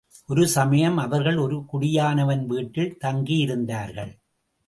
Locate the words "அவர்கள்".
0.97-1.37